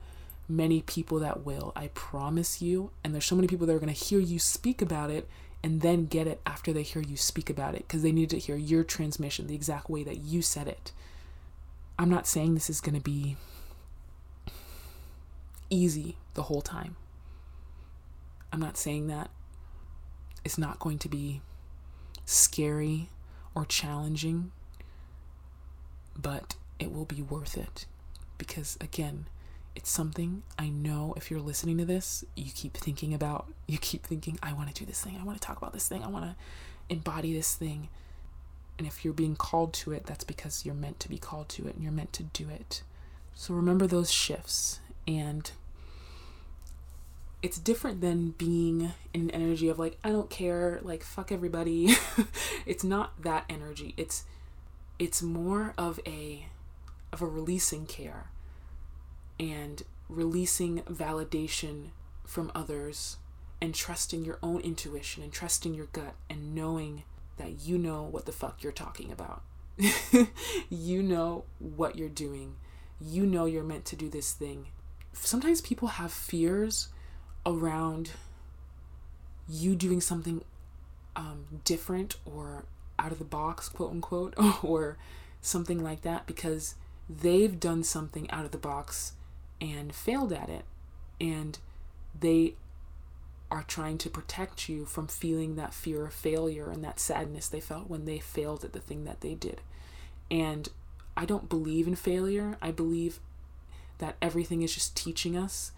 many 0.48 0.82
people 0.82 1.18
that 1.20 1.44
will, 1.44 1.72
I 1.74 1.88
promise 1.88 2.60
you. 2.60 2.90
And 3.02 3.14
there's 3.14 3.24
so 3.24 3.36
many 3.36 3.48
people 3.48 3.66
that 3.66 3.74
are 3.74 3.80
going 3.80 3.92
to 3.92 4.04
hear 4.04 4.20
you 4.20 4.38
speak 4.38 4.82
about 4.82 5.10
it 5.10 5.28
and 5.62 5.80
then 5.80 6.06
get 6.06 6.26
it 6.26 6.40
after 6.44 6.72
they 6.72 6.82
hear 6.82 7.02
you 7.02 7.16
speak 7.16 7.48
about 7.48 7.74
it 7.74 7.86
because 7.86 8.02
they 8.02 8.12
need 8.12 8.30
to 8.30 8.38
hear 8.38 8.56
your 8.56 8.84
transmission 8.84 9.46
the 9.46 9.54
exact 9.54 9.88
way 9.88 10.02
that 10.02 10.18
you 10.18 10.42
said 10.42 10.68
it. 10.68 10.92
I'm 11.98 12.10
not 12.10 12.26
saying 12.26 12.54
this 12.54 12.68
is 12.68 12.80
going 12.80 12.96
to 12.96 13.00
be 13.00 13.36
easy 15.70 16.16
the 16.34 16.42
whole 16.42 16.60
time. 16.60 16.96
I'm 18.52 18.60
not 18.60 18.76
saying 18.76 19.06
that 19.08 19.30
it's 20.44 20.58
not 20.58 20.78
going 20.78 20.98
to 20.98 21.08
be 21.08 21.40
scary 22.26 23.08
or 23.54 23.64
challenging, 23.64 24.52
but 26.16 26.56
it 26.78 26.92
will 26.92 27.04
be 27.04 27.22
worth 27.22 27.56
it 27.56 27.86
because, 28.36 28.76
again, 28.80 29.26
it's 29.76 29.90
something 29.90 30.42
I 30.58 30.68
know 30.68 31.14
if 31.16 31.30
you're 31.30 31.40
listening 31.40 31.78
to 31.78 31.84
this, 31.84 32.24
you 32.36 32.50
keep 32.54 32.76
thinking 32.76 33.12
about, 33.12 33.46
you 33.66 33.78
keep 33.78 34.04
thinking, 34.04 34.38
I 34.42 34.52
want 34.52 34.68
to 34.68 34.74
do 34.74 34.86
this 34.86 35.00
thing, 35.00 35.18
I 35.20 35.24
want 35.24 35.40
to 35.40 35.46
talk 35.46 35.56
about 35.56 35.72
this 35.72 35.88
thing, 35.88 36.02
I 36.02 36.08
want 36.08 36.24
to 36.24 36.36
embody 36.88 37.32
this 37.34 37.54
thing. 37.54 37.88
And 38.78 38.86
if 38.86 39.04
you're 39.04 39.14
being 39.14 39.36
called 39.36 39.72
to 39.74 39.92
it, 39.92 40.06
that's 40.06 40.24
because 40.24 40.64
you're 40.64 40.74
meant 40.74 41.00
to 41.00 41.08
be 41.08 41.18
called 41.18 41.48
to 41.50 41.66
it 41.66 41.74
and 41.74 41.82
you're 41.82 41.92
meant 41.92 42.12
to 42.14 42.24
do 42.24 42.48
it. 42.48 42.82
So 43.34 43.54
remember 43.54 43.86
those 43.86 44.10
shifts. 44.10 44.80
And 45.06 45.50
it's 47.42 47.58
different 47.58 48.00
than 48.00 48.30
being 48.30 48.92
in 49.12 49.20
an 49.22 49.30
energy 49.30 49.68
of 49.68 49.78
like, 49.78 49.98
I 50.02 50.10
don't 50.10 50.30
care, 50.30 50.80
like, 50.82 51.02
fuck 51.04 51.30
everybody. 51.30 51.94
it's 52.66 52.82
not 52.84 53.22
that 53.22 53.44
energy. 53.48 53.94
It's 53.96 54.24
it's 54.98 55.22
more 55.22 55.74
of 55.76 55.98
a 56.06 56.46
of 57.12 57.20
a 57.20 57.26
releasing 57.26 57.84
care 57.86 58.30
and 59.38 59.82
releasing 60.08 60.80
validation 60.82 61.90
from 62.24 62.50
others 62.54 63.16
and 63.60 63.74
trusting 63.74 64.24
your 64.24 64.38
own 64.42 64.60
intuition 64.60 65.22
and 65.22 65.32
trusting 65.32 65.74
your 65.74 65.86
gut 65.86 66.14
and 66.28 66.54
knowing 66.54 67.04
that 67.36 67.60
you 67.62 67.78
know 67.78 68.02
what 68.02 68.26
the 68.26 68.32
fuck 68.32 68.62
you're 68.62 68.72
talking 68.72 69.10
about. 69.10 69.42
you 70.70 71.02
know 71.02 71.44
what 71.58 71.96
you're 71.96 72.08
doing. 72.08 72.56
You 73.00 73.26
know 73.26 73.44
you're 73.44 73.64
meant 73.64 73.84
to 73.86 73.96
do 73.96 74.08
this 74.08 74.32
thing. 74.32 74.68
Sometimes 75.12 75.60
people 75.60 75.88
have 75.88 76.12
fears 76.12 76.88
around 77.46 78.10
you 79.48 79.74
doing 79.74 80.00
something 80.00 80.42
um, 81.16 81.60
different 81.64 82.16
or 82.24 82.64
out 82.98 83.12
of 83.12 83.18
the 83.18 83.24
box, 83.24 83.68
quote 83.68 83.90
unquote, 83.90 84.34
or 84.62 84.96
something 85.40 85.82
like 85.82 86.02
that 86.02 86.26
because 86.26 86.74
they've 87.08 87.60
done 87.60 87.82
something 87.82 88.30
out 88.30 88.44
of 88.44 88.50
the 88.50 88.58
box 88.58 89.12
and 89.60 89.94
failed 89.94 90.32
at 90.32 90.48
it. 90.48 90.64
And 91.20 91.58
they 92.18 92.54
are 93.50 93.62
trying 93.62 93.98
to 93.98 94.10
protect 94.10 94.68
you 94.68 94.84
from 94.84 95.06
feeling 95.06 95.56
that 95.56 95.74
fear 95.74 96.06
of 96.06 96.12
failure 96.12 96.70
and 96.70 96.82
that 96.82 96.98
sadness 96.98 97.48
they 97.48 97.60
felt 97.60 97.88
when 97.88 98.04
they 98.04 98.18
failed 98.18 98.64
at 98.64 98.72
the 98.72 98.80
thing 98.80 99.04
that 99.04 99.20
they 99.20 99.34
did. 99.34 99.60
And 100.30 100.68
I 101.16 101.24
don't 101.24 101.48
believe 101.48 101.86
in 101.86 101.94
failure. 101.94 102.56
I 102.60 102.72
believe 102.72 103.20
that 103.98 104.16
everything 104.20 104.62
is 104.62 104.74
just 104.74 104.96
teaching 104.96 105.36
us 105.36 105.72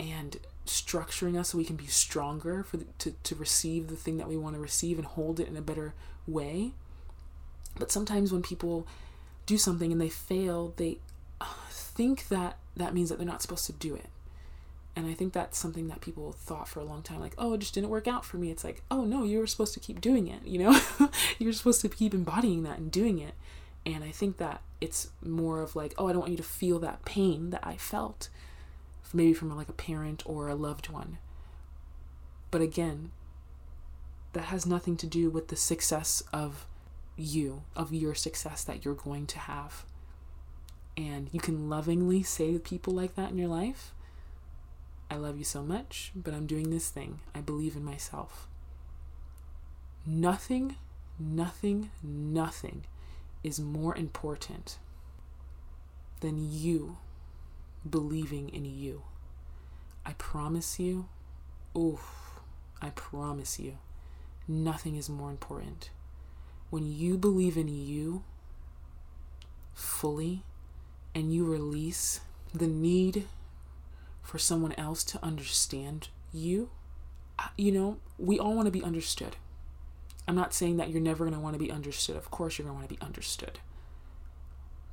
and 0.00 0.38
structuring 0.66 1.38
us 1.38 1.50
so 1.50 1.58
we 1.58 1.64
can 1.64 1.76
be 1.76 1.86
stronger 1.86 2.62
for 2.62 2.78
the, 2.78 2.86
to, 2.98 3.12
to 3.22 3.34
receive 3.34 3.88
the 3.88 3.96
thing 3.96 4.16
that 4.18 4.28
we 4.28 4.36
want 4.36 4.54
to 4.54 4.60
receive 4.60 4.98
and 4.98 5.06
hold 5.06 5.38
it 5.38 5.48
in 5.48 5.56
a 5.56 5.62
better 5.62 5.94
way. 6.26 6.72
But 7.78 7.92
sometimes 7.92 8.32
when 8.32 8.42
people 8.42 8.86
do 9.46 9.56
something 9.58 9.92
and 9.92 10.00
they 10.00 10.08
fail, 10.08 10.74
they 10.76 10.98
think 11.94 12.28
that 12.28 12.58
that 12.76 12.94
means 12.94 13.08
that 13.08 13.18
they're 13.18 13.26
not 13.26 13.42
supposed 13.42 13.66
to 13.66 13.72
do 13.72 13.94
it. 13.94 14.08
And 14.94 15.06
I 15.06 15.14
think 15.14 15.32
that's 15.32 15.58
something 15.58 15.88
that 15.88 16.02
people 16.02 16.32
thought 16.32 16.68
for 16.68 16.80
a 16.80 16.84
long 16.84 17.02
time 17.02 17.20
like, 17.20 17.34
oh, 17.38 17.54
it 17.54 17.60
just 17.60 17.74
didn't 17.74 17.88
work 17.88 18.06
out 18.06 18.24
for 18.24 18.36
me. 18.36 18.50
It's 18.50 18.64
like, 18.64 18.82
oh, 18.90 19.04
no, 19.04 19.24
you 19.24 19.38
were 19.38 19.46
supposed 19.46 19.72
to 19.74 19.80
keep 19.80 20.00
doing 20.00 20.26
it, 20.28 20.44
you 20.44 20.58
know? 20.58 20.78
You're 21.38 21.54
supposed 21.54 21.80
to 21.80 21.88
keep 21.88 22.12
embodying 22.12 22.62
that 22.64 22.78
and 22.78 22.90
doing 22.90 23.18
it. 23.18 23.34
And 23.86 24.04
I 24.04 24.10
think 24.10 24.36
that 24.36 24.60
it's 24.80 25.08
more 25.24 25.62
of 25.62 25.74
like, 25.74 25.94
oh, 25.96 26.08
I 26.08 26.12
don't 26.12 26.20
want 26.20 26.30
you 26.30 26.36
to 26.36 26.42
feel 26.42 26.78
that 26.80 27.04
pain 27.04 27.50
that 27.50 27.66
I 27.66 27.76
felt, 27.76 28.28
maybe 29.14 29.32
from 29.32 29.54
like 29.56 29.68
a 29.68 29.74
parent 29.74 30.22
or 30.26 30.48
a 30.48 30.54
loved 30.54 30.90
one. 30.90 31.18
But 32.50 32.60
again, 32.60 33.12
that 34.34 34.44
has 34.44 34.66
nothing 34.66 34.96
to 34.98 35.06
do 35.06 35.30
with 35.30 35.48
the 35.48 35.56
success 35.56 36.22
of 36.32 36.66
you, 37.16 37.62
of 37.74 37.94
your 37.94 38.14
success 38.14 38.62
that 38.64 38.84
you're 38.84 38.94
going 38.94 39.26
to 39.28 39.38
have 39.38 39.84
and 40.96 41.28
you 41.32 41.40
can 41.40 41.68
lovingly 41.68 42.22
say 42.22 42.52
to 42.52 42.58
people 42.58 42.92
like 42.92 43.14
that 43.14 43.30
in 43.30 43.38
your 43.38 43.48
life, 43.48 43.92
I 45.10 45.16
love 45.16 45.38
you 45.38 45.44
so 45.44 45.62
much, 45.62 46.12
but 46.14 46.34
I'm 46.34 46.46
doing 46.46 46.70
this 46.70 46.88
thing. 46.88 47.20
I 47.34 47.40
believe 47.40 47.76
in 47.76 47.84
myself. 47.84 48.48
Nothing, 50.06 50.76
nothing, 51.18 51.90
nothing 52.02 52.84
is 53.44 53.60
more 53.60 53.96
important 53.96 54.78
than 56.20 56.50
you 56.50 56.98
believing 57.88 58.48
in 58.48 58.64
you. 58.64 59.02
I 60.04 60.12
promise 60.14 60.78
you, 60.78 61.08
oof, 61.76 62.40
I 62.80 62.90
promise 62.90 63.58
you, 63.58 63.78
nothing 64.48 64.96
is 64.96 65.08
more 65.08 65.30
important. 65.30 65.90
When 66.70 66.90
you 66.90 67.18
believe 67.18 67.56
in 67.56 67.68
you 67.68 68.24
fully, 69.74 70.44
and 71.14 71.32
you 71.32 71.44
release 71.44 72.20
the 72.54 72.66
need 72.66 73.26
for 74.22 74.38
someone 74.38 74.72
else 74.78 75.04
to 75.04 75.22
understand 75.22 76.08
you, 76.32 76.70
you 77.56 77.72
know, 77.72 77.98
we 78.18 78.38
all 78.38 78.54
want 78.54 78.66
to 78.66 78.72
be 78.72 78.82
understood. 78.82 79.36
I'm 80.28 80.36
not 80.36 80.54
saying 80.54 80.76
that 80.76 80.90
you're 80.90 81.00
never 81.00 81.24
going 81.24 81.34
to 81.34 81.40
want 81.40 81.54
to 81.54 81.58
be 81.58 81.70
understood. 81.70 82.16
Of 82.16 82.30
course, 82.30 82.56
you're 82.56 82.64
going 82.64 82.76
to 82.76 82.80
want 82.80 82.88
to 82.88 82.94
be 82.94 83.04
understood. 83.04 83.58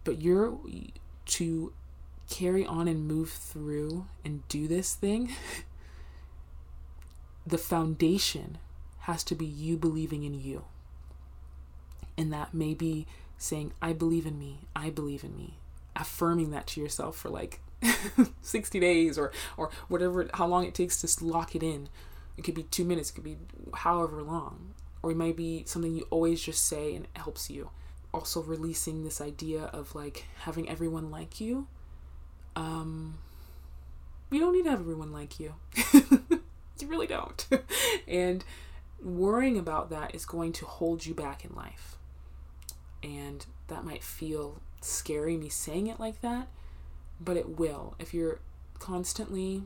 But 0.04 0.20
you're 0.22 0.58
to 1.26 1.74
carry 2.30 2.66
on 2.66 2.88
and 2.88 3.08
move 3.08 3.30
through 3.30 4.06
and 4.24 4.48
do 4.48 4.68
this 4.68 4.94
thing, 4.94 5.32
the 7.46 7.58
foundation 7.58 8.58
has 9.02 9.24
to 9.26 9.36
be 9.36 9.46
you 9.46 9.78
believing 9.78 10.24
in 10.24 10.40
you. 10.40 10.66
And 12.18 12.32
that 12.34 12.54
may 12.54 12.74
be 12.74 13.08
saying, 13.38 13.74
I 13.82 13.94
believe 13.94 14.26
in 14.26 14.38
me, 14.38 14.60
I 14.76 14.90
believe 14.90 15.24
in 15.24 15.36
me, 15.36 15.58
affirming 15.96 16.52
that 16.52 16.68
to 16.68 16.82
yourself 16.82 17.16
for 17.18 17.30
like 17.30 17.62
60 18.42 18.80
days 18.80 19.18
or 19.18 19.32
or 19.58 19.70
whatever 19.88 20.30
how 20.34 20.48
long 20.48 20.66
it 20.66 20.74
takes 20.74 21.02
to 21.02 21.26
lock 21.26 21.56
it 21.56 21.64
in. 21.64 21.90
It 22.38 22.44
could 22.44 22.56
be 22.56 22.64
two 22.64 22.86
minutes 22.86 23.10
it 23.10 23.14
could 23.14 23.24
be 23.24 23.38
however 23.74 24.22
long. 24.22 24.74
Or 25.02 25.12
it 25.12 25.18
might 25.18 25.38
be 25.38 25.64
something 25.66 25.96
you 25.96 26.08
always 26.10 26.42
just 26.42 26.66
say 26.66 26.94
and 26.94 27.06
it 27.06 27.12
helps 27.18 27.50
you. 27.50 27.70
Also 28.14 28.42
releasing 28.42 29.04
this 29.04 29.22
idea 29.22 29.64
of 29.66 29.96
like 29.96 30.26
having 30.42 30.70
everyone 30.70 31.10
like 31.12 31.40
you. 31.40 31.68
Um 32.56 33.20
you 34.32 34.40
don't 34.40 34.54
need 34.54 34.64
to 34.64 34.70
have 34.72 34.80
everyone 34.82 35.12
like 35.12 35.40
you. 35.40 35.56
You 36.82 36.88
really 36.88 37.08
don't. 37.08 37.48
And 38.08 38.44
worrying 39.04 39.60
about 39.60 39.92
that 39.92 40.16
is 40.16 40.26
going 40.26 40.52
to 40.54 40.66
hold 40.66 41.06
you 41.06 41.14
back 41.14 41.46
in 41.46 41.54
life 41.54 41.98
and 43.04 43.46
that 43.68 43.84
might 43.84 44.04
feel 44.04 44.62
scary 44.82 45.38
me 45.38 45.50
saying 45.50 45.88
it 45.88 46.00
like 46.00 46.22
that 46.22 46.48
but 47.20 47.38
it 47.38 47.60
will 47.60 47.96
if 48.00 48.14
you're 48.14 48.40
constantly 48.80 49.64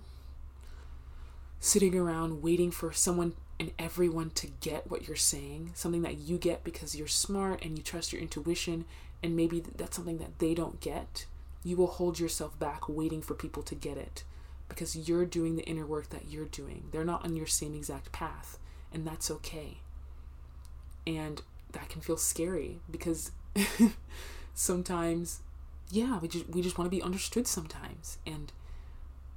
sitting 1.60 1.96
around 1.96 2.42
waiting 2.42 2.72
for 2.72 2.92
someone 2.92 3.34
and 3.60 3.72
everyone 3.80 4.30
to 4.32 4.48
get 4.60 4.92
what 4.92 5.08
you're 5.08 5.16
saying, 5.16 5.72
something 5.74 6.02
that 6.02 6.18
you 6.18 6.38
get 6.38 6.64
because 6.64 6.96
you're 6.96 7.08
smart 7.08 7.64
and 7.64 7.78
you 7.78 7.84
trust 7.84 8.12
your 8.12 8.22
intuition, 8.22 8.84
and 9.24 9.36
maybe 9.36 9.64
that's 9.78 9.96
something 9.96 10.18
that 10.18 10.40
they 10.40 10.54
don't 10.54 10.82
get, 10.82 11.26
you 11.64 11.78
will 11.78 11.88
hold 11.88 12.20
yourself 12.20 12.60
back 12.60 12.90
waiting 12.90 13.22
for 13.22 13.34
people 13.34 13.64
to 13.64 13.76
get 13.76 13.96
it 13.96 14.26
because 14.68 15.08
you're 15.08 15.26
doing 15.26 15.56
the 15.56 15.64
inner 15.64 15.86
work 15.86 16.10
that 16.10 16.30
you're 16.30 16.46
doing. 16.46 16.84
They're 16.92 17.06
not 17.06 17.24
on 17.24 17.38
your 17.38 17.48
same 17.48 17.74
exact 17.74 18.12
path, 18.12 18.58
and 18.92 19.08
that's 19.08 19.32
okay. 19.32 19.78
And 21.08 21.42
that 21.74 21.90
can 21.90 22.02
feel 22.02 22.18
scary 22.18 22.80
because 22.90 23.32
sometimes 24.54 25.42
yeah, 25.92 26.18
we 26.20 26.28
just 26.28 26.50
we 26.50 26.62
just 26.62 26.78
want 26.78 26.90
to 26.90 26.96
be 26.96 27.04
understood 27.04 27.46
sometimes 27.48 28.18
and 28.26 28.52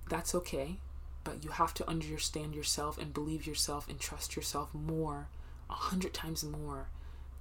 that's 0.09 0.35
okay 0.35 0.79
but 1.27 1.43
you 1.43 1.51
have 1.51 1.75
to 1.75 1.91
understand 1.91 2.55
yourself 2.55 2.97
and 2.99 3.13
believe 3.13 3.49
yourself 3.49 3.89
and 3.89 3.99
trust 3.99 4.37
yourself 4.37 4.73
more, 4.73 5.27
a 5.69 5.73
hundred 5.73 6.15
times 6.15 6.45
more 6.45 6.87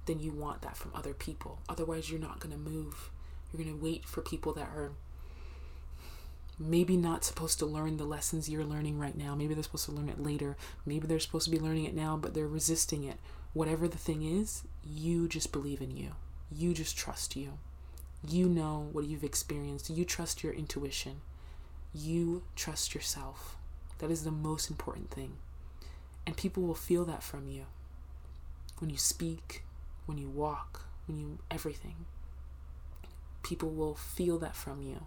than 0.06 0.18
you 0.18 0.32
want 0.32 0.60
that 0.62 0.76
from 0.76 0.90
other 0.92 1.14
people. 1.14 1.60
Otherwise, 1.68 2.10
you're 2.10 2.18
not 2.20 2.40
going 2.40 2.52
to 2.52 2.58
move. 2.58 3.10
You're 3.52 3.62
going 3.62 3.78
to 3.78 3.82
wait 3.82 4.04
for 4.04 4.22
people 4.22 4.52
that 4.54 4.68
are 4.74 4.90
maybe 6.58 6.96
not 6.96 7.22
supposed 7.22 7.60
to 7.60 7.66
learn 7.66 7.96
the 7.96 8.04
lessons 8.04 8.48
you're 8.48 8.64
learning 8.64 8.98
right 8.98 9.16
now. 9.16 9.36
Maybe 9.36 9.54
they're 9.54 9.62
supposed 9.62 9.84
to 9.84 9.92
learn 9.92 10.08
it 10.08 10.20
later. 10.20 10.56
Maybe 10.84 11.06
they're 11.06 11.20
supposed 11.20 11.44
to 11.44 11.50
be 11.52 11.60
learning 11.60 11.84
it 11.84 11.94
now, 11.94 12.16
but 12.16 12.34
they're 12.34 12.48
resisting 12.48 13.04
it. 13.04 13.18
Whatever 13.56 13.88
the 13.88 13.96
thing 13.96 14.22
is, 14.22 14.64
you 14.84 15.26
just 15.28 15.50
believe 15.50 15.80
in 15.80 15.90
you. 15.90 16.10
You 16.54 16.74
just 16.74 16.94
trust 16.94 17.36
you. 17.36 17.54
You 18.28 18.50
know 18.50 18.90
what 18.92 19.06
you've 19.06 19.24
experienced. 19.24 19.88
You 19.88 20.04
trust 20.04 20.44
your 20.44 20.52
intuition. 20.52 21.22
You 21.94 22.42
trust 22.54 22.94
yourself. 22.94 23.56
That 23.98 24.10
is 24.10 24.24
the 24.24 24.30
most 24.30 24.68
important 24.68 25.10
thing. 25.10 25.38
And 26.26 26.36
people 26.36 26.64
will 26.64 26.74
feel 26.74 27.06
that 27.06 27.22
from 27.22 27.48
you. 27.48 27.64
When 28.78 28.90
you 28.90 28.98
speak, 28.98 29.64
when 30.04 30.18
you 30.18 30.28
walk, 30.28 30.82
when 31.06 31.18
you 31.18 31.38
everything. 31.50 32.04
People 33.42 33.70
will 33.70 33.94
feel 33.94 34.38
that 34.38 34.54
from 34.54 34.82
you 34.82 35.06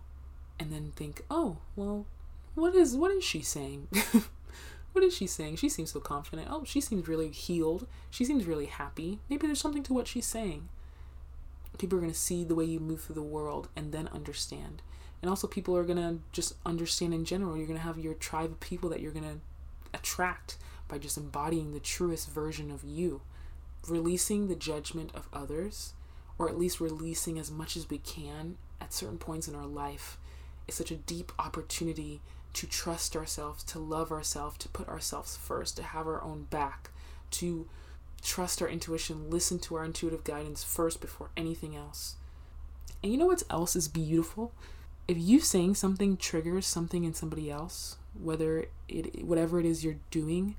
and 0.60 0.72
then 0.72 0.92
think, 0.96 1.22
"Oh, 1.30 1.58
well, 1.76 2.08
what 2.56 2.74
is 2.74 2.96
what 2.96 3.12
is 3.12 3.24
she 3.24 3.44
saying?" 3.44 3.90
what 4.94 5.04
is 5.04 5.16
she 5.16 5.28
saying? 5.28 5.58
She 5.58 5.70
seems 5.70 5.92
so 5.92 6.00
confident. 6.00 6.48
Oh, 6.52 6.64
she 6.64 6.82
seems 6.82 7.08
really 7.08 7.30
healed. 7.30 7.88
She 8.10 8.26
seems 8.26 8.46
really 8.46 8.66
happy. 8.66 9.20
Maybe 9.30 9.48
there's 9.48 9.62
something 9.62 9.84
to 9.84 9.94
what 9.94 10.08
she's 10.08 10.26
saying. 10.26 10.70
People 11.78 11.98
are 11.98 12.02
going 12.02 12.14
to 12.14 12.18
see 12.18 12.44
the 12.44 12.56
way 12.56 12.66
you 12.66 12.80
move 12.80 13.02
through 13.02 13.16
the 13.16 13.22
world 13.22 13.70
and 13.76 13.92
then 13.92 14.10
understand 14.10 14.82
and 15.22 15.30
also 15.30 15.48
people 15.48 15.76
are 15.76 15.84
going 15.84 15.98
to 15.98 16.20
just 16.32 16.54
understand 16.66 17.14
in 17.14 17.26
general 17.26 17.58
you're 17.58 17.68
going 17.68 17.80
to 17.80 17.86
have 17.86 17.98
your 17.98 18.14
tribe 18.14 18.52
of 18.52 18.60
people 18.60 18.90
that 18.90 19.02
you're 19.02 19.12
going 19.12 19.24
to 19.24 19.40
attract 19.94 20.58
by 20.88 20.98
just 20.98 21.18
embodying 21.18 21.74
the 21.74 21.80
truest 21.80 22.30
version 22.30 22.72
of 22.72 22.84
you 22.84 23.22
releasing 23.88 24.48
the 24.48 24.56
judgment 24.56 25.12
of 25.14 25.28
others 25.32 25.94
or 26.38 26.50
at 26.50 26.58
least 26.58 26.80
releasing 26.80 27.40
as 27.40 27.52
much 27.52 27.76
as 27.76 27.90
we 27.90 27.98
can 27.98 28.58
at 28.80 28.94
certain 28.94 29.18
points 29.18 29.48
in 29.48 29.56
our 29.56 29.66
life 29.66 30.18
is 30.68 30.76
such 30.76 30.92
a 30.92 30.96
deep 30.96 31.32
opportunity 31.40 32.22
to 32.54 32.68
trust 32.68 33.16
ourselves 33.16 33.64
to 33.64 33.80
love 33.80 34.12
ourselves 34.12 34.58
to 34.58 34.70
put 34.70 34.88
ourselves 34.88 35.38
first 35.38 35.78
to 35.78 35.84
have 35.84 36.08
our 36.08 36.22
own 36.24 36.44
back 36.44 36.90
to 37.32 37.68
trust 38.22 38.62
our 38.62 38.68
intuition 38.68 39.30
listen 39.30 39.60
to 39.60 39.76
our 39.76 39.86
intuitive 39.86 40.24
guidance 40.24 40.64
first 40.64 41.02
before 41.02 41.30
anything 41.38 41.76
else. 41.76 42.16
And 43.02 43.12
you 43.12 43.18
know 43.18 43.28
what 43.28 43.44
else 43.50 43.76
is 43.76 43.88
beautiful? 43.88 44.52
If 45.08 45.18
you 45.18 45.40
saying 45.40 45.76
something 45.76 46.18
triggers 46.18 46.68
something 46.68 47.04
in 47.04 47.14
somebody 47.14 47.50
else, 47.50 47.98
whether 48.22 48.66
it 48.88 49.24
whatever 49.24 49.60
it 49.60 49.66
is 49.66 49.84
you're 49.84 50.00
doing, 50.12 50.56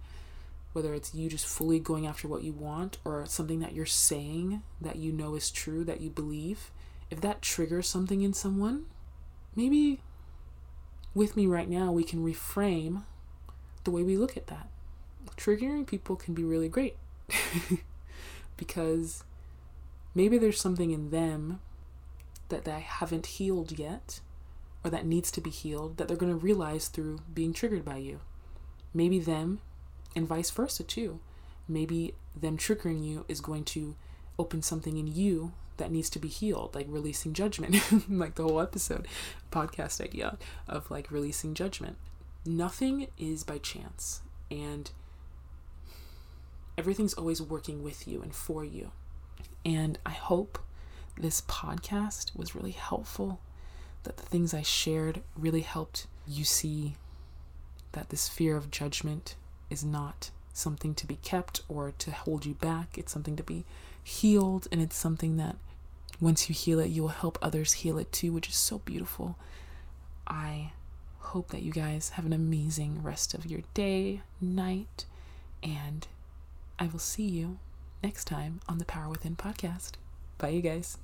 whether 0.72 0.94
it's 0.94 1.14
you 1.14 1.28
just 1.28 1.46
fully 1.46 1.78
going 1.78 2.06
after 2.06 2.26
what 2.26 2.42
you 2.42 2.52
want 2.52 2.98
or 3.04 3.26
something 3.26 3.60
that 3.60 3.74
you're 3.74 3.86
saying 3.86 4.62
that 4.80 4.96
you 4.96 5.12
know 5.12 5.34
is 5.34 5.50
true 5.50 5.84
that 5.84 6.00
you 6.00 6.10
believe, 6.10 6.70
if 7.10 7.20
that 7.20 7.42
triggers 7.42 7.88
something 7.88 8.22
in 8.22 8.32
someone, 8.32 8.86
maybe 9.54 10.00
with 11.14 11.36
me 11.36 11.46
right 11.46 11.68
now 11.68 11.92
we 11.92 12.04
can 12.04 12.24
reframe 12.24 13.02
the 13.84 13.90
way 13.90 14.02
we 14.02 14.16
look 14.16 14.36
at 14.36 14.48
that. 14.48 14.68
Triggering 15.36 15.86
people 15.86 16.16
can 16.16 16.34
be 16.34 16.44
really 16.44 16.68
great 16.68 16.96
because 18.56 19.24
maybe 20.14 20.38
there's 20.38 20.60
something 20.60 20.90
in 20.90 21.10
them 21.10 21.60
that 22.48 22.64
they 22.64 22.80
haven't 22.80 23.26
healed 23.26 23.78
yet 23.78 24.20
or 24.84 24.90
that 24.90 25.06
needs 25.06 25.30
to 25.30 25.40
be 25.40 25.50
healed 25.50 25.96
that 25.96 26.08
they're 26.08 26.16
going 26.16 26.32
to 26.32 26.38
realize 26.38 26.88
through 26.88 27.20
being 27.32 27.52
triggered 27.52 27.84
by 27.84 27.96
you. 27.96 28.20
Maybe 28.92 29.18
them 29.18 29.60
and 30.16 30.26
vice 30.26 30.50
versa 30.50 30.82
too. 30.82 31.20
Maybe 31.68 32.14
them 32.34 32.56
triggering 32.58 33.04
you 33.04 33.24
is 33.28 33.40
going 33.40 33.64
to 33.64 33.94
open 34.38 34.62
something 34.62 34.96
in 34.96 35.06
you 35.06 35.52
that 35.80 35.90
needs 35.90 36.08
to 36.10 36.18
be 36.18 36.28
healed, 36.28 36.74
like 36.74 36.86
releasing 36.88 37.32
judgment, 37.32 37.76
like 38.08 38.36
the 38.36 38.44
whole 38.44 38.60
episode 38.60 39.08
podcast 39.50 40.00
idea 40.00 40.38
of 40.68 40.90
like 40.90 41.10
releasing 41.10 41.54
judgment. 41.54 41.96
Nothing 42.46 43.08
is 43.18 43.42
by 43.42 43.58
chance, 43.58 44.20
and 44.50 44.90
everything's 46.78 47.14
always 47.14 47.42
working 47.42 47.82
with 47.82 48.06
you 48.06 48.22
and 48.22 48.34
for 48.34 48.64
you. 48.64 48.92
And 49.64 49.98
I 50.06 50.12
hope 50.12 50.58
this 51.18 51.42
podcast 51.42 52.36
was 52.36 52.54
really 52.54 52.70
helpful 52.70 53.40
that 54.04 54.16
the 54.16 54.22
things 54.22 54.54
I 54.54 54.62
shared 54.62 55.22
really 55.36 55.60
helped 55.60 56.06
you 56.26 56.44
see 56.44 56.94
that 57.92 58.08
this 58.10 58.28
fear 58.28 58.56
of 58.56 58.70
judgment 58.70 59.34
is 59.68 59.84
not 59.84 60.30
something 60.52 60.94
to 60.94 61.06
be 61.06 61.16
kept 61.16 61.62
or 61.68 61.92
to 61.98 62.10
hold 62.10 62.46
you 62.46 62.54
back. 62.54 62.96
It's 62.96 63.12
something 63.12 63.36
to 63.36 63.42
be 63.42 63.64
healed, 64.02 64.66
and 64.72 64.80
it's 64.80 64.96
something 64.96 65.36
that 65.36 65.56
once 66.20 66.48
you 66.48 66.54
heal 66.54 66.78
it, 66.80 66.88
you 66.88 67.02
will 67.02 67.08
help 67.08 67.38
others 67.40 67.72
heal 67.74 67.98
it 67.98 68.12
too, 68.12 68.32
which 68.32 68.48
is 68.48 68.54
so 68.54 68.78
beautiful. 68.78 69.36
I 70.26 70.72
hope 71.18 71.48
that 71.48 71.62
you 71.62 71.72
guys 71.72 72.10
have 72.10 72.26
an 72.26 72.32
amazing 72.32 73.02
rest 73.02 73.34
of 73.34 73.46
your 73.46 73.62
day, 73.74 74.22
night, 74.40 75.04
and 75.62 76.06
I 76.78 76.86
will 76.86 76.98
see 76.98 77.24
you 77.24 77.58
next 78.02 78.24
time 78.24 78.60
on 78.68 78.78
the 78.78 78.84
Power 78.84 79.08
Within 79.08 79.36
podcast. 79.36 79.92
Bye, 80.38 80.50
you 80.50 80.62
guys. 80.62 80.98